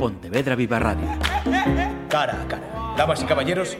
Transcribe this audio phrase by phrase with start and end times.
[0.00, 1.06] Pontevedra Viva Radio.
[2.08, 2.94] Cara a cara.
[2.96, 3.76] Damas y caballeros,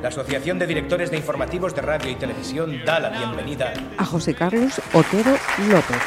[0.00, 4.34] la Asociación de Directores de Informativos de Radio y Televisión da la bienvenida a José
[4.34, 5.32] Carlos Otero
[5.68, 5.98] López.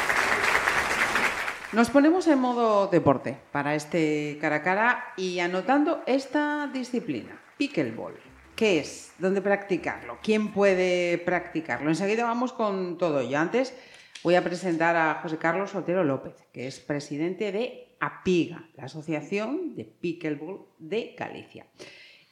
[1.72, 8.14] Nos ponemos en modo deporte para este cara a cara y anotando esta disciplina, pickleball.
[8.56, 9.12] ¿Qué es?
[9.20, 10.18] ¿Dónde practicarlo?
[10.20, 11.90] ¿Quién puede practicarlo?
[11.90, 13.38] Enseguida vamos con todo ello.
[13.38, 13.72] Antes
[14.24, 19.74] voy a presentar a José Carlos Otero López, que es presidente de APIGA, la Asociación
[19.74, 21.66] de Pickleball de Galicia.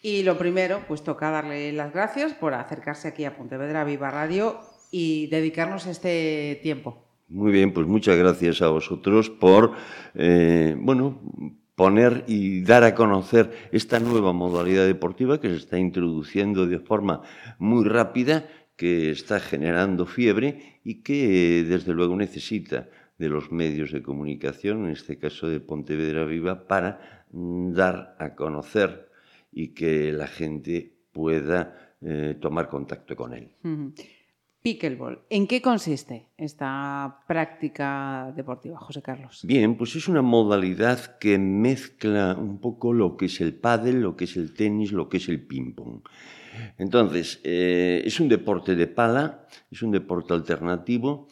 [0.03, 4.59] Y lo primero, pues toca darle las gracias por acercarse aquí a Pontevedra Viva Radio
[4.91, 7.07] y dedicarnos este tiempo.
[7.29, 9.73] Muy bien, pues muchas gracias a vosotros por,
[10.15, 11.21] eh, bueno,
[11.75, 17.23] poner y dar a conocer esta nueva modalidad deportiva que se está introduciendo de forma
[17.59, 18.47] muy rápida,
[18.77, 22.89] que está generando fiebre y que desde luego necesita
[23.23, 29.09] de los medios de comunicación, en este caso de Pontevedra Viva, para dar a conocer
[29.53, 33.53] y que la gente pueda eh, tomar contacto con él.
[34.61, 35.21] Pickleball.
[35.31, 39.43] ¿En qué consiste esta práctica deportiva, José Carlos?
[39.45, 44.17] Bien, pues es una modalidad que mezcla un poco lo que es el pádel, lo
[44.17, 46.03] que es el tenis, lo que es el ping-pong.
[46.77, 51.29] Entonces, eh, es un deporte de pala, es un deporte alternativo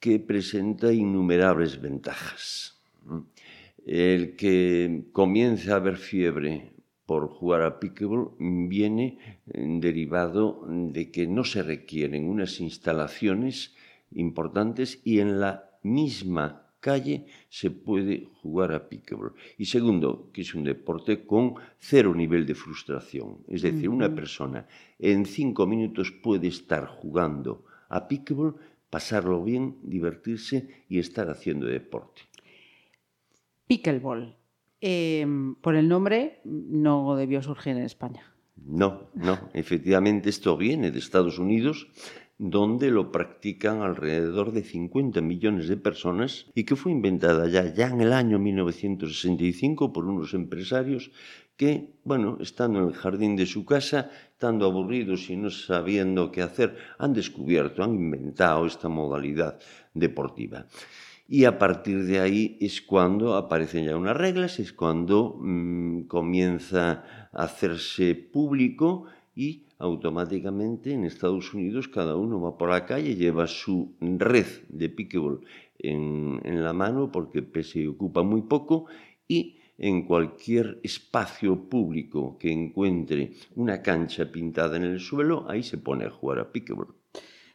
[0.00, 2.78] que presenta innumerables ventajas.
[3.84, 6.70] El que comience a haber fiebre
[7.06, 13.74] por jugar a pickleball viene eh, derivado de que no se requieren unas instalaciones
[14.12, 19.32] importantes y en la misma calle se puede jugar a pickleball.
[19.56, 23.38] Y segundo, que es un deporte con cero nivel de frustración.
[23.48, 24.66] Es decir, una persona
[24.98, 28.56] en cinco minutos puede estar jugando a pickleball,
[28.90, 32.22] pasarlo bien, divertirse y estar haciendo deporte.
[33.66, 34.36] Pickleball
[34.80, 35.26] eh,
[35.60, 38.22] por el nombre no debió surgir en España.
[38.64, 41.88] No, no, efectivamente esto viene de Estados Unidos,
[42.38, 47.88] donde lo practican alrededor de 50 millones de personas y que fue inventada ya, ya
[47.88, 51.10] en el año 1965 por unos empresarios
[51.56, 56.42] que, bueno, estando en el jardín de su casa, estando aburridos y no sabiendo qué
[56.42, 59.58] hacer, han descubierto, han inventado esta modalidad
[59.92, 60.66] deportiva.
[61.26, 67.28] Y a partir de ahí es cuando aparecen ya unas reglas, es cuando mmm, comienza
[67.32, 73.46] a hacerse público y automáticamente en Estados Unidos cada uno va por la calle, lleva
[73.46, 75.40] su red de pickleball
[75.78, 78.86] en, en la mano porque pese ocupa muy poco
[79.28, 85.78] y en cualquier espacio público que encuentre una cancha pintada en el suelo, ahí se
[85.78, 86.94] pone a jugar a pickleball.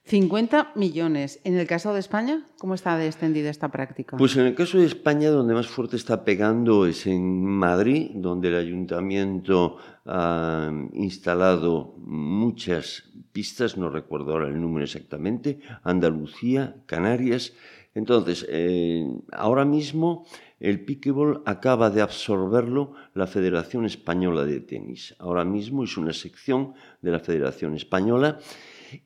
[0.06, 1.40] 50 millones.
[1.46, 4.18] En el caso de España, ¿cómo está extendida esta práctica?
[4.18, 8.50] Pues en el caso de España, donde más fuerte está pegando es en Madrid, donde
[8.50, 17.54] el ayuntamiento ha instalado muchas pistas, no recuerdo ahora el número exactamente, Andalucía, Canarias.
[17.96, 20.26] Entonces, eh, ahora mismo
[20.60, 25.16] el pickleball acaba de absorberlo la Federación Española de Tenis.
[25.20, 28.40] Ahora mismo es una sección de la Federación Española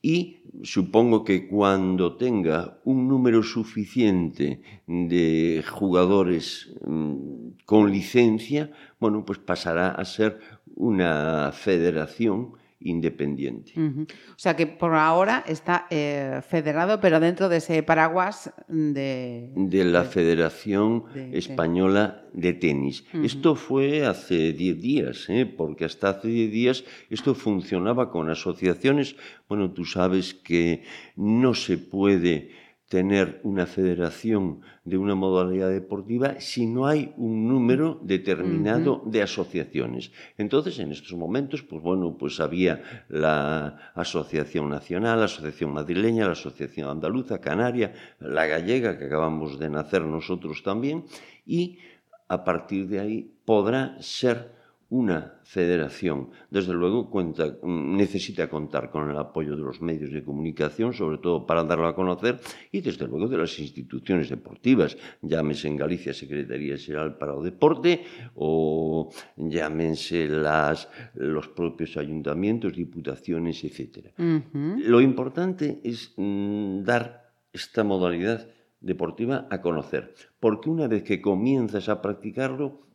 [0.02, 9.38] y supongo que cuando tenga un número suficiente de jugadores mmm, con licencia, bueno, pues
[9.38, 10.38] pasará a ser
[10.74, 13.72] una federación independiente.
[13.76, 14.06] Uh -huh.
[14.06, 19.50] O sea que por ahora está eh, federado, pero dentro de ese paraguas de...
[19.56, 23.04] De la de, Federación de, Española de Tenis.
[23.12, 23.24] Uh -huh.
[23.24, 25.44] Esto fue hace 10 días, ¿eh?
[25.46, 29.16] porque hasta hace 10 días esto funcionaba con asociaciones.
[29.48, 30.84] Bueno, tú sabes que
[31.16, 32.50] no se puede
[32.88, 39.10] tener una federación de una modalidad deportiva si no hay un número determinado uh -huh.
[39.10, 40.10] de asociaciones.
[40.38, 46.32] Entonces, en estos momentos, pues bueno, pues había la Asociación Nacional, la Asociación Madrileña, la
[46.32, 51.04] Asociación Andaluza, Canaria, la Gallega, que acabamos de nacer nosotros también,
[51.46, 51.78] y
[52.26, 54.57] a partir de ahí podrá ser
[54.90, 56.30] una federación.
[56.50, 61.44] Desde luego cuenta, necesita contar con el apoyo de los medios de comunicación, sobre todo
[61.44, 62.40] para darlo a conocer,
[62.72, 68.04] y desde luego de las instituciones deportivas, llámese en Galicia Secretaría General para o Deporte,
[68.34, 74.12] o llámense las, los propios ayuntamientos, diputaciones, etc.
[74.18, 74.78] Uh -huh.
[74.84, 78.48] Lo importante es mm, dar esta modalidad
[78.80, 82.87] deportiva a conocer, porque una vez que comienzas a practicarlo,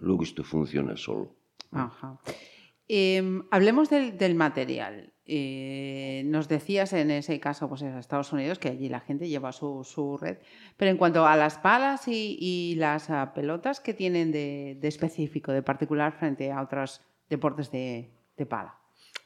[0.00, 1.34] luego esto funciona solo.
[1.72, 2.18] Ajá.
[2.88, 5.12] Eh, hablemos del, del material.
[5.32, 9.52] eh, nos decías en ese caso, pues en Estados Unidos, que allí la gente lleva
[9.52, 10.38] su, su red.
[10.76, 14.88] Pero en cuanto a las palas y, y las uh, pelotas, ¿qué tienen de, de,
[14.88, 18.74] específico, de particular frente a otros deportes de, de, pala?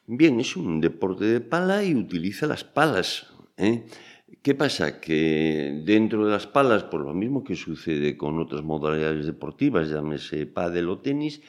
[0.07, 3.33] Bien, es un deporte de pala y utiliza las palas.
[3.57, 3.87] ¿eh?
[4.43, 5.01] ¿Qué pasa?
[5.01, 10.47] Que dentro de las palas, por lo mismo que sucede con otras modalidades deportivas, llámese
[10.47, 11.43] pádel o tenis,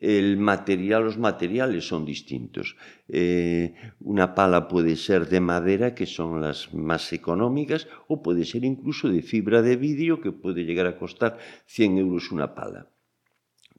[0.00, 2.76] el material, los materiales son distintos.
[3.08, 8.64] Eh, una pala puede ser de madera, que son las más económicas, o puede ser
[8.64, 12.90] incluso de fibra de vidrio, que puede llegar a costar 100 euros una pala.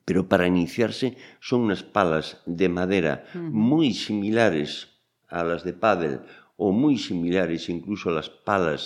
[0.04, 4.90] Pero para iniciarse son unas palas de madera muy similares
[5.28, 6.22] a las de pádel
[6.60, 8.82] o muy similares incluso a las palas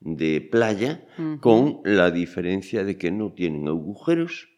[0.00, 1.40] de playa, uh -huh.
[1.40, 4.48] con la diferencia de que no tienen agujeros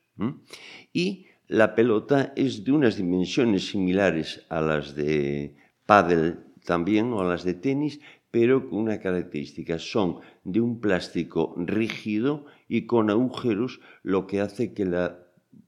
[0.93, 5.55] y la pelota es de unas dimensiones similares a las de
[5.87, 8.01] pádel también o a las de tenis,
[8.31, 9.79] pero con una característica.
[9.79, 15.19] Son de un plástico rígido y con agujeros, lo que hace que la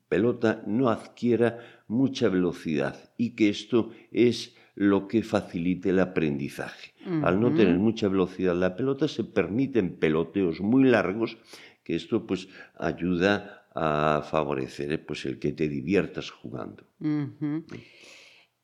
[0.08, 1.58] pelota no adquiera
[1.88, 6.93] mucha velocidad y que esto es lo que facilite el aprendizaje.
[7.05, 7.26] Uh -huh.
[7.26, 11.38] Al no tener mucha velocidad la pelota se permiten peloteos muy largos
[11.82, 16.84] que esto pues ayuda a favorecer eh, pues, el que te diviertas jugando.
[17.00, 17.64] Uh -huh.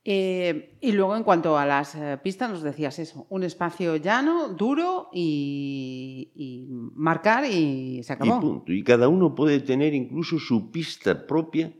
[0.04, 4.48] eh, y luego, en cuanto a las eh, pistas, nos decías eso: un espacio llano,
[4.50, 8.36] duro y, y, marcar y se acabó.
[8.36, 8.72] Y punto.
[8.72, 11.72] Y cada uno puede tener incluso su pista propia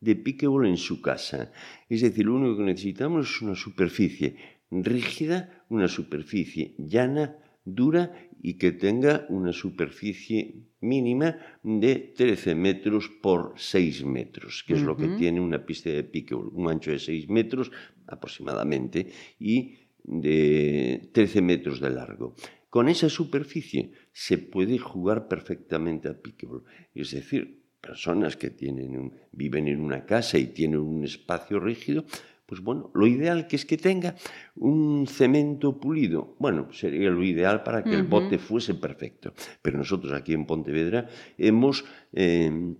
[0.00, 1.52] de pickleball en su casa.
[1.88, 4.36] Es decir, lo único que necesitamos es una superficie
[4.70, 13.54] rígida, una superficie llana, dura y que tenga una superficie mínima de 13 metros por
[13.56, 14.86] 6 metros, que es uh -huh.
[14.86, 17.70] lo que tiene una pista de pickleball, un ancho de 6 metros
[18.06, 19.74] aproximadamente y
[20.04, 22.34] de 13 metros de largo.
[22.70, 26.64] Con esa superficie se puede jugar perfectamente a pickleball,
[26.94, 32.04] es decir, personas que tienen un, viven en una casa y tienen un espacio rígido
[32.48, 34.14] pues bueno, lo ideal que es que tenga
[34.56, 36.34] un cemento pulido.
[36.38, 37.98] Bueno, sería lo ideal para que uh -huh.
[37.98, 39.34] el bote fuese perfecto.
[39.60, 41.84] Pero nosotros aquí en Pontevedra hemos
[42.14, 42.74] eh,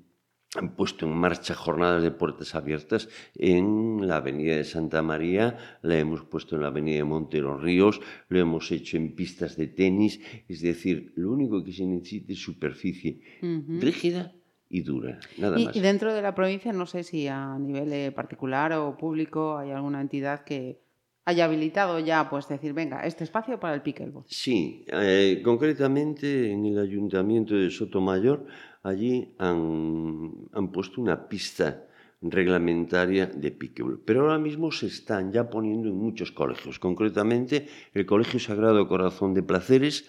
[0.74, 6.24] puesto en marcha jornadas de puertas abiertas en la Avenida de Santa María, la hemos
[6.24, 10.18] puesto en la Avenida de Montero Ríos, lo hemos hecho en pistas de tenis.
[10.48, 13.80] Es decir, lo único que se necesita es superficie uh -huh.
[13.80, 14.32] rígida
[14.70, 15.76] y dura, nada y, más.
[15.76, 19.70] Y dentro de la provincia, no sé si a nivel eh, particular o público hay
[19.70, 20.80] alguna entidad que
[21.24, 24.24] haya habilitado ya, pues decir, venga, este espacio para el pickleball.
[24.26, 28.46] Sí, eh, concretamente en el ayuntamiento de Sotomayor,
[28.82, 31.84] allí han, han puesto una pista
[32.22, 34.00] reglamentaria de pickleball.
[34.04, 39.34] Pero ahora mismo se están ya poniendo en muchos colegios, concretamente el Colegio Sagrado Corazón
[39.34, 40.08] de Placeres,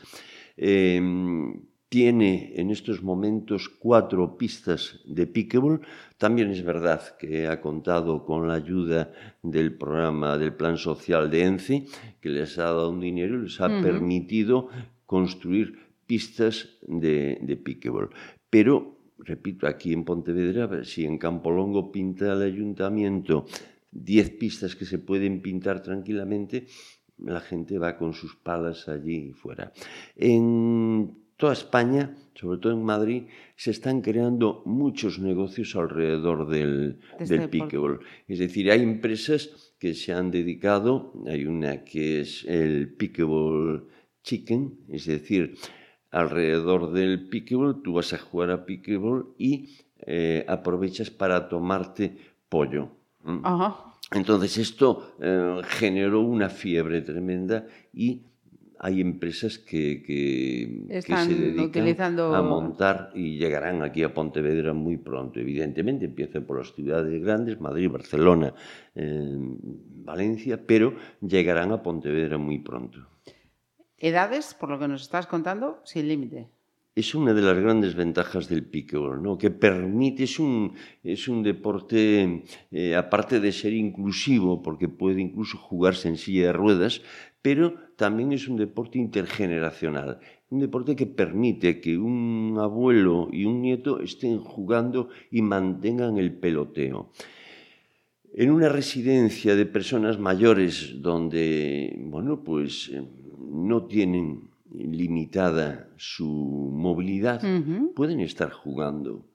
[0.55, 1.01] eh,
[1.89, 5.81] tiene en estos momentos cuatro pistas de pickleball.
[6.17, 11.43] También es verdad que ha contado con la ayuda del programa del Plan Social de
[11.43, 11.85] ENCE,
[12.21, 13.81] que les ha dado un dinero y les ha uh -huh.
[13.81, 14.69] permitido
[15.07, 18.09] construir pistas de, de pickleball.
[18.49, 23.45] Pero, repito, aquí en Pontevedra, si en Campolongo pinta el ayuntamiento
[23.91, 26.67] 10 pistas que se pueden pintar tranquilamente,
[27.17, 29.71] la gente va con sus palas allí fuera.
[30.15, 33.23] En toda España, sobre todo en Madrid,
[33.55, 38.01] se están creando muchos negocios alrededor del, del pickleball.
[38.27, 43.87] Es decir, hay empresas que se han dedicado, hay una que es el pickleball
[44.21, 45.55] chicken, es decir,
[46.11, 52.17] alrededor del pickleball tú vas a jugar a pickleball y eh, aprovechas para tomarte
[52.49, 52.89] pollo.
[53.43, 53.95] Ajá.
[54.11, 58.23] Entonces esto eh, generó una fiebre tremenda y
[58.81, 62.33] hay empresas que, que, que se dedican utilizando...
[62.33, 65.39] a montar y llegarán aquí a Pontevedra muy pronto.
[65.39, 68.53] Evidentemente empiezan por las ciudades grandes, Madrid, Barcelona,
[68.95, 73.05] eh, Valencia, pero llegarán a Pontevedra muy pronto.
[73.97, 76.47] Edades, por lo que nos estás contando, sin límite.
[76.95, 79.37] Es una de las grandes ventajas del pickleball, ¿no?
[79.37, 85.57] que permite, es un, es un deporte, eh, aparte de ser inclusivo, porque puede incluso
[85.57, 87.01] jugarse en silla de ruedas,
[87.41, 93.61] pero también es un deporte intergeneracional, un deporte que permite que un abuelo y un
[93.61, 97.11] nieto estén jugando y mantengan el peloteo.
[98.33, 103.03] En una residencia de personas mayores donde, bueno, pues eh,
[103.51, 107.93] no tienen limitada su movilidad, uh -huh.
[107.93, 109.25] pueden estar jugando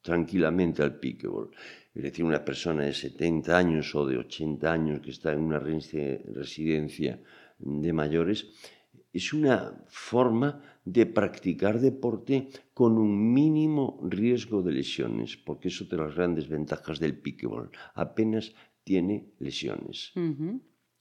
[0.00, 1.50] tranquilamente al pickleball.
[1.94, 5.58] Es decir, una persona de 70 años o de 80 años que está en una
[5.58, 7.20] residencia
[7.58, 8.46] de mayores,
[9.12, 15.90] es una forma de practicar deporte con un mínimo riesgo de lesiones, porque eso es
[15.90, 17.70] de las grandes ventajas del pickleball.
[17.94, 20.12] Apenas tiene lesiones.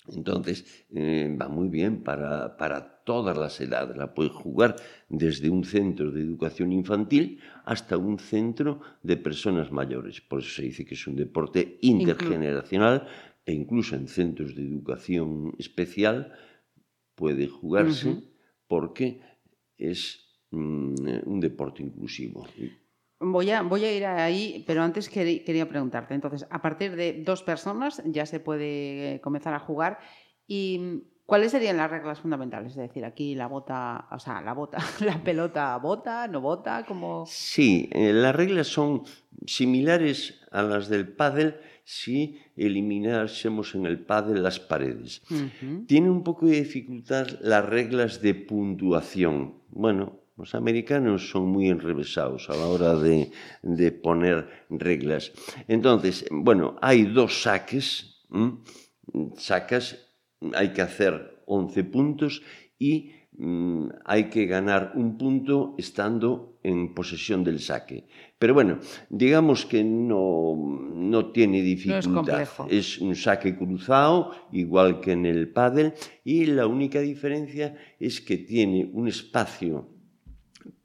[0.09, 3.95] Entonces, eh, va muy bien para, para, todas las edades.
[3.95, 4.75] La puedes jugar
[5.07, 10.19] desde un centro de educación infantil hasta un centro de personas mayores.
[10.19, 13.07] Por eso se dice que es un deporte intergeneracional
[13.48, 16.36] e incluso en centros de educación especial
[17.16, 18.24] puede jugarse uh -huh.
[18.68, 19.22] porque
[19.77, 20.00] es
[20.51, 22.46] mm, un deporte inclusivo.
[23.20, 26.13] Voy a, voy a ir ahí, pero antes quería preguntarte.
[26.13, 29.98] Entonces, a partir de dos personas ya se puede comenzar a jugar.
[30.46, 32.72] ¿Y cuáles serían las reglas fundamentales?
[32.72, 37.25] Es decir, aquí la bota, o sea, la bota, la pelota bota, no bota, como.
[37.27, 39.03] Sí, eh, las reglas son
[39.46, 45.22] similares a las del pádel si eliminásemos en el pádel las paredes.
[45.29, 45.86] Uh -huh.
[45.86, 49.62] Tiene un poco de dificultad las reglas de puntuación.
[49.69, 53.31] Bueno, los americanos son muy enrevesados a la hora de,
[53.63, 55.31] de poner reglas.
[55.67, 58.15] Entonces, bueno, hay dos saques.
[59.38, 60.06] Sacas,
[60.53, 62.41] hay que hacer 11 puntos
[62.77, 68.08] y mmm, hay que ganar un punto estando en posesión del saque.
[68.38, 68.79] Pero bueno,
[69.10, 70.56] digamos que no,
[70.94, 72.48] no tiene dificultad.
[72.60, 77.75] No es, es, un saque cruzado, igual que en el pádel, y la única diferencia
[78.00, 79.89] es que tiene un espacio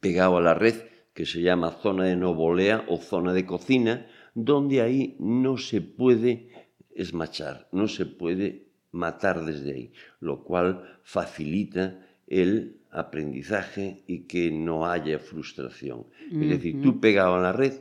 [0.00, 0.74] pegado a la red
[1.14, 5.82] que se llama zona de no volea o zona de cocina, donde ahí no se
[5.82, 6.48] puede
[6.94, 14.86] esmachar, no se puede matar desde ahí, lo cual facilita el aprendizaje y que no
[14.86, 16.06] haya frustración.
[16.30, 16.42] -huh.
[16.42, 17.72] Es decir, tú pegado a la red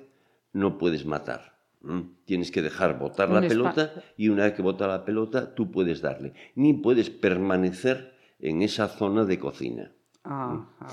[0.54, 1.52] no puedes matar.
[1.82, 2.02] ¿Mm?
[2.26, 5.72] Tienes que dejar botar Un la pelota y una vez que bota la pelota tú
[5.72, 6.34] puedes darle.
[6.56, 9.92] Ni puedes permanecer en esa zona de cocina.
[10.24, 10.86] Ah, ¿Mm?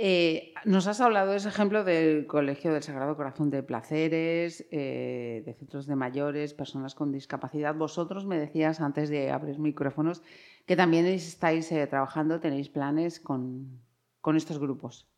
[0.00, 5.42] Eh, nos has hablado de ese ejemplo del Colegio del Sagrado Corazón de Placeres, eh,
[5.44, 7.74] de centros de mayores, personas con discapacidad.
[7.74, 10.22] Vosotros me decías antes de abrir micrófonos
[10.66, 13.80] que también estáis eh, trabajando, tenéis planes con,
[14.20, 15.08] con, estos grupos.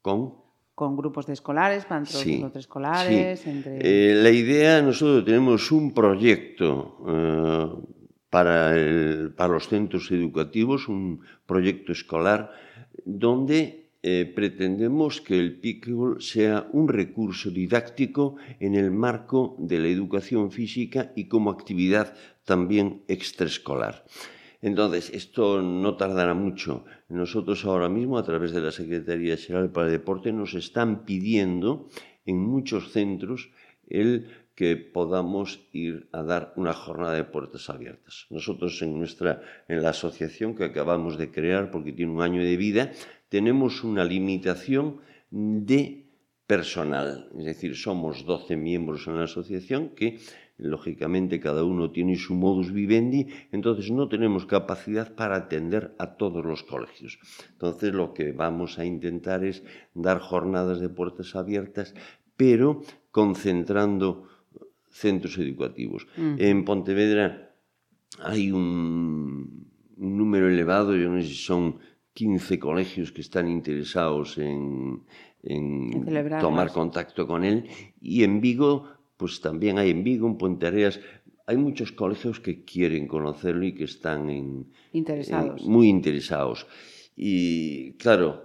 [0.00, 0.36] ¿Con?
[0.74, 3.40] Con grupos de escolares, para sí, escolares.
[3.40, 3.50] Sí.
[3.50, 4.14] Entre...
[4.14, 6.96] La idea, nosotros tenemos un proyecto
[8.30, 12.52] para, el, para los centros educativos, un proyecto escolar,
[13.04, 19.88] donde eh, pretendemos que el pickleball sea un recurso didáctico en el marco de la
[19.88, 22.14] educación física y como actividad
[22.44, 24.04] también extraescolar.
[24.62, 26.84] Entonces, esto no tardará mucho.
[27.08, 31.88] Nosotros ahora mismo, a través de la Secretaría General para el Deporte, nos están pidiendo
[32.26, 33.50] en muchos centros
[33.88, 38.26] el que podamos ir a dar una jornada de puertas abiertas.
[38.28, 42.58] Nosotros en nuestra en la asociación que acabamos de crear porque tiene un año de
[42.58, 42.92] vida,
[43.30, 44.98] tenemos una limitación
[45.30, 46.04] de
[46.46, 50.18] personal, es decir, somos 12 miembros en la asociación que
[50.58, 56.44] lógicamente cada uno tiene su modus vivendi, entonces no tenemos capacidad para atender a todos
[56.44, 57.20] los colegios.
[57.52, 59.62] Entonces lo que vamos a intentar es
[59.94, 61.94] dar jornadas de puertas abiertas,
[62.36, 62.82] pero
[63.12, 64.26] concentrando
[64.90, 66.08] centros educativos.
[66.16, 66.34] Mm.
[66.38, 67.54] En Pontevedra
[68.18, 71.78] hay un, un número elevado, yo no sé si son
[72.14, 75.02] 15 colegios que están interesados en,
[75.42, 77.68] en, en tomar contacto con él.
[78.00, 81.00] Y en Vigo, pues también hay en Vigo, en Puente Areas,
[81.46, 85.62] hay muchos colegios que quieren conocerlo y que están en, interesados.
[85.62, 86.66] En, muy interesados.
[87.16, 88.44] Y claro,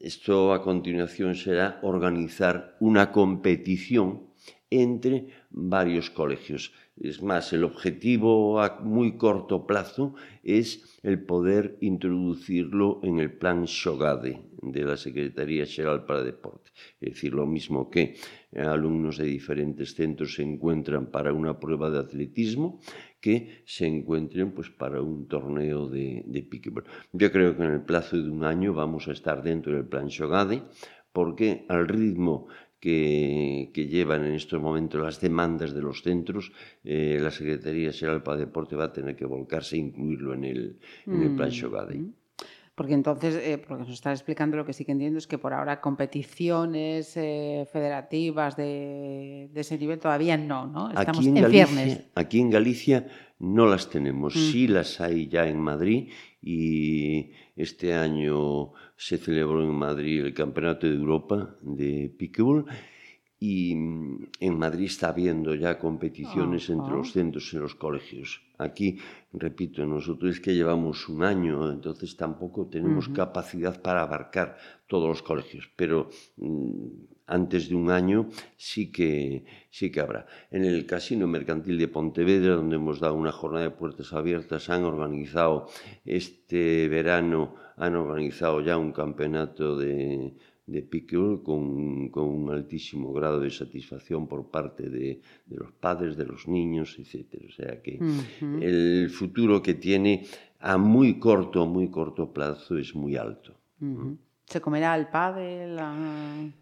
[0.00, 4.28] esto a continuación será organizar una competición
[4.70, 6.72] entre varios colegios.
[7.00, 13.66] Es más, el objetivo a muy corto plazo es el poder introducirlo en el plan
[13.66, 16.70] Xogade de la Secretaría Xeral para Deporte.
[17.00, 18.16] Es decir, lo mismo que
[18.56, 22.80] alumnos de diferentes centros se encuentran para una prueba de atletismo,
[23.20, 26.84] que se encuentren pues, para un torneo de, de pickleball.
[27.12, 30.10] Yo creo que en el plazo de un año vamos a estar dentro del plan
[30.10, 30.62] Xogade,
[31.12, 32.48] porque al ritmo
[32.80, 36.52] que, que, llevan en estos momentos las demandas de los centros,
[36.84, 40.78] eh, la Secretaría General para Deporte va a tener que volcarse e incluirlo en el,
[41.06, 41.98] en el plan Xogade.
[41.98, 42.12] Mm.
[42.78, 45.52] Porque entonces, eh, porque nos está explicando lo que sí que entiendo es que por
[45.52, 50.88] ahora competiciones eh, federativas de, de, ese nivel todavía no, ¿no?
[50.90, 52.04] Estamos aquí en, en viernes.
[52.14, 53.08] Aquí en Galicia
[53.38, 54.38] no las tenemos, mm.
[54.38, 56.08] sí las hay ya en Madrid
[56.42, 62.66] y este año se celebró en Madrid el Campeonato de Europa de Pickleball
[63.40, 68.42] y mm, en Madrid está habiendo ya competiciones entre los centros y los colegios.
[68.58, 68.98] Aquí,
[69.32, 74.56] repito, nosotros es que llevamos un año, entonces tampoco tenemos capacidad para abarcar
[74.88, 76.86] todos los colegios, pero mm,
[77.28, 80.26] antes de un año sí que, sí que habrá.
[80.50, 84.84] En el Casino Mercantil de Pontevedra, donde hemos dado una jornada de puertas abiertas, han
[84.84, 85.68] organizado
[86.04, 90.32] este verano, han organizado ya un campeonato de,
[90.66, 96.24] de con, con, un altísimo grado de satisfacción por parte de, de los padres, de
[96.24, 97.42] los niños, etc.
[97.46, 98.62] O sea que uh -huh.
[98.62, 100.26] el futuro que tiene
[100.60, 103.54] a muy corto, muy corto plazo es muy alto.
[103.80, 104.16] Uh -huh.
[104.48, 105.78] ¿Se comerá el pádel?
[105.78, 105.94] A...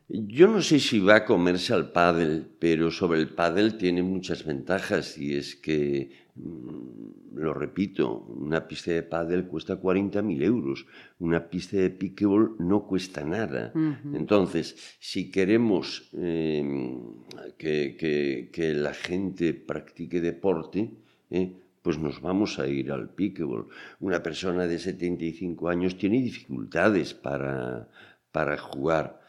[0.08, 4.44] Yo no sé si va a comerse al pádel, pero sobre el pádel tiene muchas
[4.44, 10.84] ventajas y es que, mm, lo repito, una pista de pádel cuesta 40.000 euros,
[11.20, 13.70] una pista de pickleball no cuesta nada.
[13.72, 14.16] Uh -huh.
[14.16, 16.64] Entonces, si queremos eh,
[17.56, 20.90] que, que, que, la gente practique deporte,
[21.30, 21.52] eh,
[21.86, 23.68] pues nos vamos a ir al pickleball.
[24.00, 27.88] Una persona de 75 años tiene dificultades para,
[28.32, 29.20] para jugar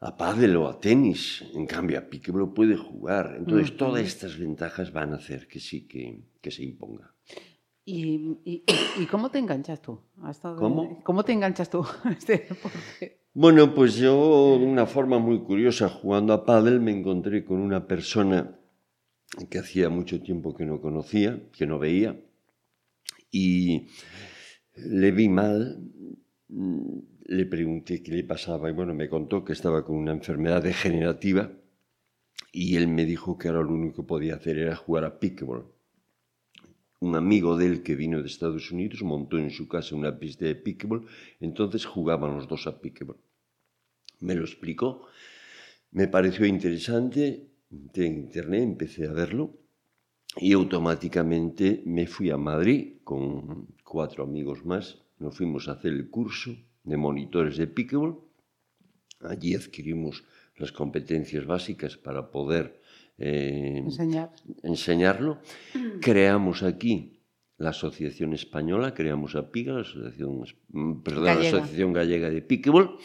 [0.00, 3.36] a pádel o a tenis, en cambio a pickleball puede jugar.
[3.38, 7.14] Entonces, todas estas ventajas van a hacer que sí que, que se imponga.
[7.84, 8.64] ¿Y, y,
[8.98, 10.00] y cómo te enganchas tú?
[10.16, 11.00] De, ¿Cómo?
[11.04, 13.20] ¿Cómo te enganchas tú a este deporte?
[13.32, 17.86] Bueno, pues yo, de una forma muy curiosa, jugando a pádel, me encontré con una
[17.86, 18.59] persona
[19.48, 22.20] que hacía mucho tiempo que no conocía, que no veía,
[23.30, 23.88] y
[24.74, 25.78] le vi mal,
[26.48, 30.62] mm, le pregunté qué le pasaba y bueno, me contó que estaba con una enfermedad
[30.62, 31.52] degenerativa
[32.52, 35.66] y él me dijo que ahora lo único que podía hacer era jugar a pickleball.
[36.98, 40.44] Un amigo de él que vino de Estados Unidos montó en su casa una pista
[40.44, 41.06] de pickleball,
[41.38, 43.18] entonces jugaban los dos a pickleball.
[44.18, 45.06] Me lo explicó,
[45.92, 49.56] me pareció interesante, de internet, empecé a verlo
[50.36, 54.98] y automáticamente me fui a Madrid con cuatro amigos más.
[55.18, 58.18] Nos fuimos a hacer el curso de monitores de pickleball.
[59.20, 60.24] Allí adquirimos
[60.56, 62.80] las competencias básicas para poder
[63.18, 64.30] eh, Enseñar.
[64.62, 65.38] enseñarlo.
[66.00, 67.20] Creamos aquí
[67.58, 70.44] la Asociación Española, creamos a PIGA, la Asociación,
[71.04, 72.96] perdón, la Asociación Gallega de Pickleball,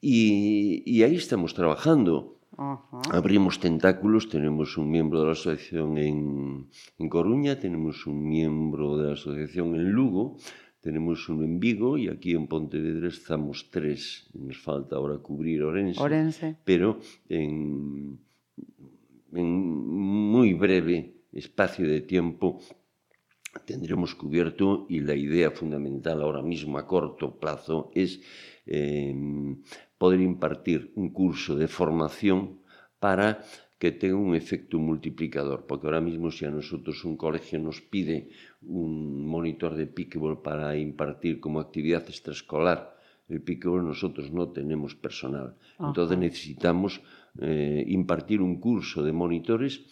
[0.00, 2.38] y, y ahí estamos trabajando.
[2.56, 3.14] Uh -huh.
[3.14, 9.06] Abrimos tentáculos, tenemos un miembro de la asociación en, en, Coruña, tenemos un miembro de
[9.08, 10.36] la asociación en Lugo,
[10.80, 14.28] tenemos uno en Vigo y aquí en Pontevedra estamos tres.
[14.34, 16.56] Nos falta ahora cubrir Orense, Orense.
[16.64, 18.18] pero en,
[19.32, 19.48] en
[20.34, 22.60] muy breve espacio de tiempo
[23.64, 28.20] tendremos cubierto y la idea fundamental ahora mismo a corto plazo es
[28.66, 29.14] eh,
[30.02, 32.38] poder impartir un curso de formación
[32.98, 33.28] para
[33.78, 38.16] que tenga un efecto multiplicador, porque ahora mismo si a nosotros un colegio nos pide
[38.62, 42.80] un monitor de pickleball para impartir como actividad extraescolar
[43.28, 45.54] el pickleball, nosotros no tenemos personal.
[45.78, 45.86] Ajá.
[45.90, 47.00] Entonces necesitamos
[47.40, 49.86] eh, impartir un curso de monitores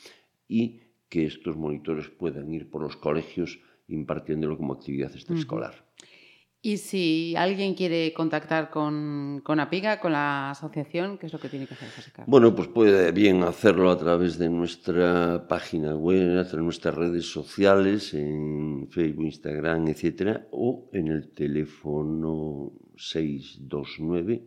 [0.48, 5.74] y que estos monitores puedan ir por los colegios impartiéndolo como actividad extraescolar.
[5.74, 5.89] Uh -huh.
[6.62, 11.48] Y si alguien quiere contactar con, con, APIGA, con la asociación, ¿qué es lo que
[11.48, 11.88] tiene que hacer?
[12.26, 16.94] Bueno, pues puede bien hacerlo a través de nuestra página web, a través de nuestras
[16.94, 24.46] redes sociales, en Facebook, Instagram, etcétera, o en el teléfono 629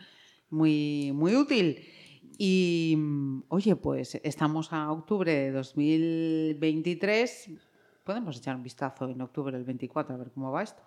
[0.50, 1.78] muy, muy útil.
[2.38, 2.98] Y,
[3.50, 7.50] oye, pues estamos a octubre de 2023.
[8.02, 10.82] Podemos echar un vistazo en octubre del 24 a ver cómo va esto.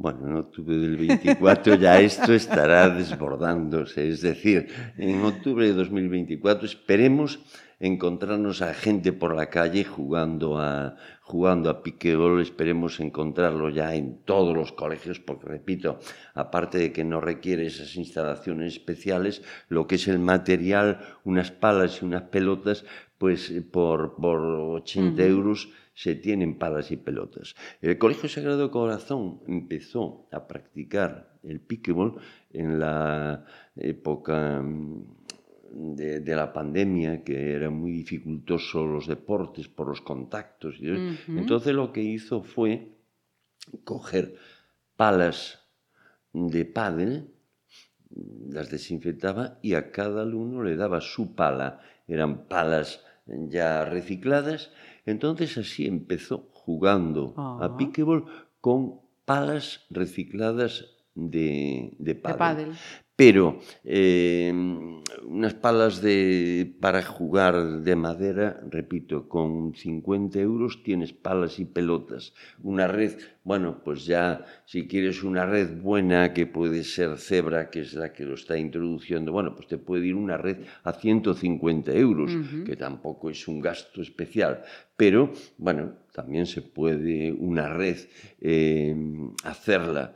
[0.00, 4.08] Bueno, en octubre del 24 ya esto estará desbordándose.
[4.08, 7.38] Es decir, en octubre de 2024 esperemos
[7.80, 12.40] encontrarnos a gente por la calle jugando a, jugando a piquebol.
[12.40, 15.98] Esperemos encontrarlo ya en todos los colegios, porque repito,
[16.32, 22.00] aparte de que no requiere esas instalaciones especiales, lo que es el material, unas palas
[22.00, 22.86] y unas pelotas,
[23.18, 25.28] pues por, por 80 uh -huh.
[25.28, 27.54] euros se tienen palas y pelotas.
[27.80, 32.16] El Colegio Sagrado Corazón empezó a practicar el pickleball
[32.52, 33.44] en la
[33.76, 40.80] época mm, de, de, la pandemia, que era muy dificultoso los deportes por los contactos.
[40.80, 41.38] Uh -huh.
[41.38, 42.88] Entonces lo que hizo fue
[43.84, 44.36] coger
[44.96, 45.60] palas
[46.32, 47.30] de pádel,
[48.48, 51.80] las desinfectaba y a cada alumno le daba su pala.
[52.08, 54.72] Eran palas ya recicladas.
[55.06, 57.76] Entonces así empezó jugando a ah.
[57.76, 58.26] piquebol
[58.60, 62.72] con palas recicladas de, de pádel.
[63.20, 64.50] Pero eh,
[65.28, 72.32] unas palas de, para jugar de madera, repito, con 50 euros tienes palas y pelotas.
[72.62, 77.80] Una red, bueno, pues ya si quieres una red buena que puede ser cebra, que
[77.80, 81.92] es la que lo está introduciendo, bueno, pues te puede ir una red a 150
[81.92, 82.32] euros,
[82.64, 84.62] que tampoco es un gasto especial.
[84.96, 87.96] Pero, bueno, también se puede una red
[88.40, 88.94] eh,
[89.44, 90.14] hacerla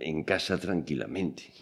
[0.00, 1.52] en casa tranquilamente.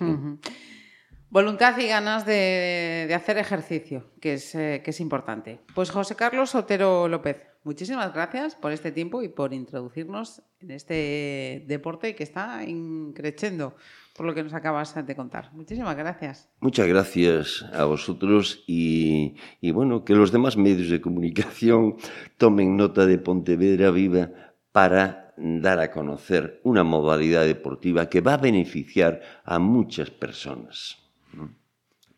[1.30, 5.60] Voluntad y ganas de, hacer ejercicio, que es, eh, que es importante.
[5.76, 11.64] Pues José Carlos Sotero López, muchísimas gracias por este tiempo y por introducirnos en este
[11.68, 13.76] deporte que está increciendo
[14.20, 15.48] por lo que nos acabas de contar.
[15.54, 16.46] Muchísimas gracias.
[16.60, 21.96] Muchas gracias a vosotros y, y bueno, que los demás medios de comunicación
[22.36, 24.28] tomen nota de Pontevedra Viva
[24.72, 30.98] para dar a conocer una modalidad deportiva que va a beneficiar a muchas personas.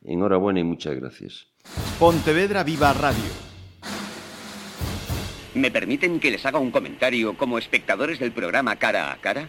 [0.03, 1.47] Enhorabuena y muchas gracias.
[2.01, 3.31] Pontevedra Viva Radio.
[5.55, 9.49] ¿Me permiten que les haga un comentario como espectadores del programa Cara a Cara?